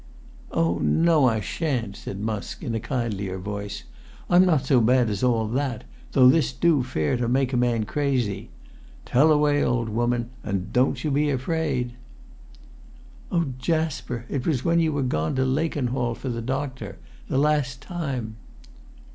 [0.51, 3.83] "Oh, no, I sha'n't," said Musk, in a kindlier voice.
[4.31, 7.83] "I'm not so bad as all that, though this do fare to make a man
[7.83, 8.49] crazy.
[9.05, 11.91] Tell away, old woman, and don't you be afraid."
[13.31, 18.37] "Oh, Jasper, it was when you were gone to Lakenhall for the doctor—that last time!"